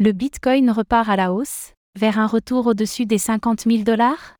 Le 0.00 0.12
Bitcoin 0.12 0.70
repart 0.70 1.08
à 1.08 1.16
la 1.16 1.32
hausse, 1.32 1.72
vers 1.98 2.20
un 2.20 2.28
retour 2.28 2.68
au-dessus 2.68 3.04
des 3.04 3.18
50 3.18 3.62
000 3.62 3.82
dollars? 3.82 4.36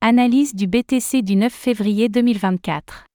Analyse 0.00 0.54
du 0.54 0.68
BTC 0.68 1.22
du 1.22 1.34
9 1.34 1.52
février 1.52 2.08
2024. 2.08 3.06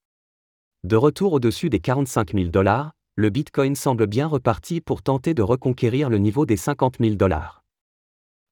De 0.83 0.97
retour 0.97 1.31
au-dessus 1.31 1.69
des 1.69 1.79
45 1.79 2.33
000 2.33 2.49
dollars, 2.49 2.91
le 3.15 3.29
Bitcoin 3.29 3.77
semble 3.77 4.05
bien 4.05 4.27
reparti 4.27 4.81
pour 4.81 5.01
tenter 5.01 5.33
de 5.33 5.43
reconquérir 5.43 6.09
le 6.09 6.17
niveau 6.17 6.45
des 6.45 6.57
50 6.57 6.97
000 6.99 7.15
dollars. 7.15 7.63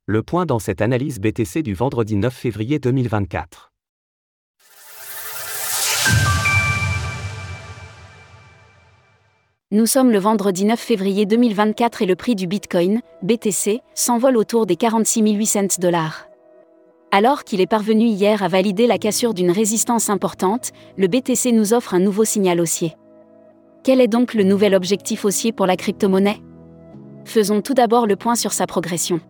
Le 0.05 0.23
point 0.23 0.45
dans 0.45 0.59
cette 0.59 0.81
analyse 0.81 1.19
BTC 1.19 1.61
du 1.61 1.73
vendredi 1.73 2.15
9 2.15 2.33
février 2.33 2.79
2024. 2.79 3.72
Nous 9.73 9.87
sommes 9.87 10.11
le 10.11 10.19
vendredi 10.19 10.65
9 10.65 10.79
février 10.79 11.25
2024 11.25 12.03
et 12.03 12.05
le 12.05 12.15
prix 12.15 12.35
du 12.35 12.45
Bitcoin, 12.45 13.01
BTC, 13.23 13.81
s'envole 13.95 14.37
autour 14.37 14.67
des 14.67 14.75
46 14.75 15.33
800 15.33 15.61
dollars. 15.79 16.27
Alors 17.09 17.43
qu'il 17.43 17.59
est 17.59 17.65
parvenu 17.65 18.03
hier 18.03 18.43
à 18.43 18.47
valider 18.49 18.85
la 18.85 18.99
cassure 18.99 19.33
d'une 19.33 19.49
résistance 19.49 20.11
importante, 20.11 20.73
le 20.95 21.07
BTC 21.07 21.51
nous 21.53 21.73
offre 21.73 21.95
un 21.95 21.99
nouveau 21.99 22.23
signal 22.23 22.61
haussier. 22.61 22.95
Quel 23.83 23.99
est 23.99 24.07
donc 24.07 24.35
le 24.35 24.43
nouvel 24.43 24.75
objectif 24.75 25.25
haussier 25.25 25.51
pour 25.51 25.65
la 25.65 25.75
crypto-monnaie? 25.75 26.37
Faisons 27.25 27.63
tout 27.63 27.73
d'abord 27.73 28.05
le 28.05 28.15
point 28.15 28.35
sur 28.35 28.51
sa 28.51 28.67
progression. 28.67 29.21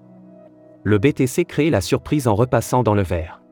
Le 0.83 0.97
BTC 0.97 1.45
crée 1.45 1.69
la 1.69 1.79
surprise 1.79 2.27
en 2.27 2.35
repassant 2.35 2.83
dans 2.83 2.95
le 2.95 3.03
vert. 3.03 3.42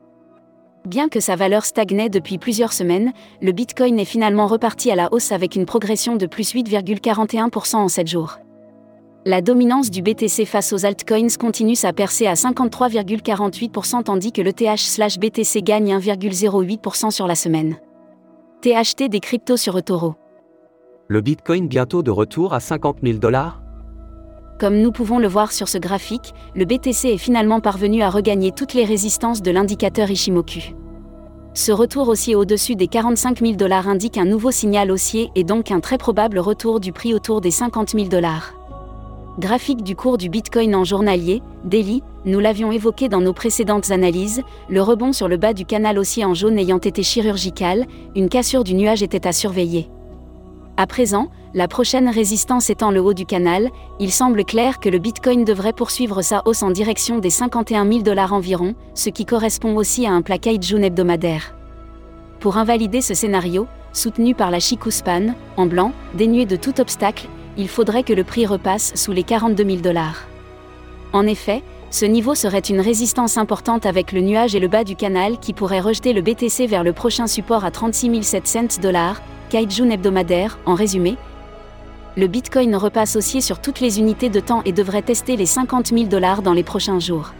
Bien 0.86 1.08
que 1.08 1.20
sa 1.20 1.36
valeur 1.36 1.64
stagnait 1.64 2.08
depuis 2.08 2.38
plusieurs 2.38 2.72
semaines, 2.72 3.12
le 3.40 3.52
Bitcoin 3.52 3.98
est 4.00 4.04
finalement 4.04 4.46
reparti 4.46 4.90
à 4.90 4.96
la 4.96 5.12
hausse 5.12 5.32
avec 5.32 5.54
une 5.54 5.66
progression 5.66 6.16
de 6.16 6.26
plus 6.26 6.52
8,41% 6.54 7.76
en 7.76 7.88
7 7.88 8.06
jours. 8.06 8.38
La 9.24 9.40
dominance 9.40 9.90
du 9.90 10.02
BTC 10.02 10.44
face 10.44 10.72
aux 10.72 10.84
altcoins 10.84 11.36
continue 11.38 11.76
sa 11.76 11.92
percée 11.92 12.26
à 12.26 12.34
53,48% 12.34 14.02
tandis 14.02 14.32
que 14.32 14.42
le 14.42 14.52
TH/BTC 14.52 15.62
gagne 15.62 15.96
1,08% 15.96 17.12
sur 17.12 17.28
la 17.28 17.36
semaine. 17.36 17.76
THT 18.62 19.08
des 19.08 19.20
cryptos 19.20 19.56
sur 19.56 19.78
eToro 19.78 20.16
le 21.12 21.20
Bitcoin 21.20 21.68
bientôt 21.68 22.02
de 22.02 22.10
retour 22.10 22.54
à 22.54 22.60
50 22.60 23.00
000 23.02 23.18
dollars 23.18 23.61
Comme 24.62 24.78
nous 24.78 24.92
pouvons 24.92 25.18
le 25.18 25.26
voir 25.26 25.50
sur 25.50 25.66
ce 25.66 25.76
graphique, 25.76 26.34
le 26.54 26.64
BTC 26.64 27.08
est 27.08 27.18
finalement 27.18 27.58
parvenu 27.58 28.00
à 28.02 28.10
regagner 28.10 28.52
toutes 28.52 28.74
les 28.74 28.84
résistances 28.84 29.42
de 29.42 29.50
l'indicateur 29.50 30.08
Ishimoku. 30.08 30.60
Ce 31.52 31.72
retour 31.72 32.06
haussier 32.08 32.36
au-dessus 32.36 32.76
des 32.76 32.86
45 32.86 33.40
000 33.40 33.52
dollars 33.54 33.88
indique 33.88 34.18
un 34.18 34.24
nouveau 34.24 34.52
signal 34.52 34.92
haussier 34.92 35.32
et 35.34 35.42
donc 35.42 35.72
un 35.72 35.80
très 35.80 35.98
probable 35.98 36.38
retour 36.38 36.78
du 36.78 36.92
prix 36.92 37.12
autour 37.12 37.40
des 37.40 37.50
50 37.50 37.90
000 37.90 38.04
dollars. 38.04 38.54
Graphique 39.40 39.82
du 39.82 39.96
cours 39.96 40.16
du 40.16 40.28
Bitcoin 40.28 40.76
en 40.76 40.84
journalier, 40.84 41.42
daily, 41.64 42.04
nous 42.24 42.38
l'avions 42.38 42.70
évoqué 42.70 43.08
dans 43.08 43.20
nos 43.20 43.32
précédentes 43.32 43.90
analyses, 43.90 44.42
le 44.68 44.80
rebond 44.80 45.12
sur 45.12 45.26
le 45.26 45.38
bas 45.38 45.54
du 45.54 45.64
canal 45.64 45.98
haussier 45.98 46.24
en 46.24 46.34
jaune 46.34 46.56
ayant 46.56 46.78
été 46.78 47.02
chirurgical, 47.02 47.84
une 48.14 48.28
cassure 48.28 48.62
du 48.62 48.74
nuage 48.74 49.02
était 49.02 49.26
à 49.26 49.32
surveiller. 49.32 49.90
À 50.78 50.86
présent, 50.86 51.28
la 51.52 51.68
prochaine 51.68 52.08
résistance 52.08 52.70
étant 52.70 52.90
le 52.90 53.00
haut 53.02 53.12
du 53.12 53.26
canal, 53.26 53.68
il 54.00 54.10
semble 54.10 54.42
clair 54.44 54.80
que 54.80 54.88
le 54.88 54.98
Bitcoin 54.98 55.44
devrait 55.44 55.74
poursuivre 55.74 56.22
sa 56.22 56.42
hausse 56.46 56.62
en 56.62 56.70
direction 56.70 57.18
des 57.18 57.28
51 57.28 57.86
000 57.86 58.02
dollars 58.02 58.32
environ, 58.32 58.74
ce 58.94 59.10
qui 59.10 59.26
correspond 59.26 59.76
aussi 59.76 60.06
à 60.06 60.12
un 60.12 60.22
plaquage 60.22 60.62
jaune 60.62 60.84
hebdomadaire. 60.84 61.54
Pour 62.40 62.56
invalider 62.56 63.02
ce 63.02 63.12
scénario, 63.12 63.66
soutenu 63.92 64.34
par 64.34 64.50
la 64.50 64.60
Chikuspan, 64.60 65.34
en 65.58 65.66
blanc, 65.66 65.92
dénué 66.14 66.46
de 66.46 66.56
tout 66.56 66.80
obstacle, 66.80 67.28
il 67.58 67.68
faudrait 67.68 68.02
que 68.02 68.14
le 68.14 68.24
prix 68.24 68.46
repasse 68.46 68.92
sous 68.94 69.12
les 69.12 69.24
42 69.24 69.64
000 69.64 69.76
dollars. 69.82 70.24
En 71.12 71.26
effet, 71.26 71.62
ce 71.90 72.06
niveau 72.06 72.34
serait 72.34 72.60
une 72.60 72.80
résistance 72.80 73.36
importante 73.36 73.84
avec 73.84 74.12
le 74.12 74.22
nuage 74.22 74.54
et 74.54 74.60
le 74.60 74.68
bas 74.68 74.84
du 74.84 74.96
canal 74.96 75.38
qui 75.38 75.52
pourrait 75.52 75.80
rejeter 75.80 76.14
le 76.14 76.22
BTC 76.22 76.66
vers 76.66 76.82
le 76.82 76.94
prochain 76.94 77.26
support 77.26 77.66
à 77.66 77.70
36 77.70 78.22
700 78.22 78.80
dollars, 78.80 79.20
Kaijun 79.52 79.90
hebdomadaire, 79.90 80.58
en 80.64 80.74
résumé. 80.74 81.18
Le 82.16 82.26
Bitcoin 82.26 82.74
repasse 82.74 83.16
haussier 83.16 83.42
sur 83.42 83.60
toutes 83.60 83.80
les 83.80 83.98
unités 83.98 84.30
de 84.30 84.40
temps 84.40 84.62
et 84.64 84.72
devrait 84.72 85.02
tester 85.02 85.36
les 85.36 85.44
50 85.44 85.88
000 85.88 86.04
dollars 86.04 86.40
dans 86.40 86.54
les 86.54 86.62
prochains 86.62 86.98
jours. 86.98 87.34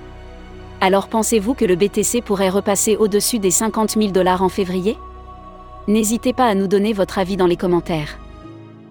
Alors 0.83 1.09
pensez-vous 1.09 1.55
que 1.55 1.65
le 1.65 1.75
BTC 1.75 2.21
pourrait 2.21 2.51
repasser 2.51 2.97
au-dessus 2.97 3.39
des 3.39 3.51
50 3.51 3.93
000 3.93 4.11
dollars 4.11 4.43
en 4.43 4.51
février? 4.51 4.99
N'hésitez 5.89 6.35
pas 6.35 6.45
à 6.45 6.55
nous 6.55 6.67
donner 6.67 6.93
votre 6.93 7.19
avis 7.19 7.39
dans 7.39 7.47
les 7.47 7.57
commentaires. 7.57 8.19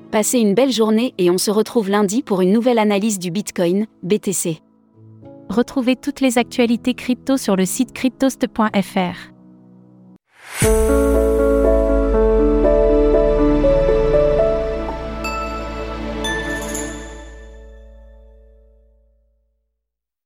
Passez 0.10 0.40
une 0.40 0.56
belle 0.56 0.72
journée 0.72 1.14
et 1.20 1.30
on 1.30 1.38
se 1.38 1.52
retrouve 1.52 1.92
lundi 1.92 2.24
pour 2.24 2.42
une 2.42 2.52
nouvelle 2.52 2.80
analyse 2.80 3.20
du 3.20 3.30
Bitcoin, 3.30 3.86
BTC. 4.02 4.62
Retrouvez 5.48 5.96
toutes 5.96 6.22
les 6.22 6.40
actualités 6.40 6.96
crypto 6.96 7.38
sur 7.38 7.56
le 7.56 7.66
site 7.66 7.94
cryptost.fr. 7.94 9.31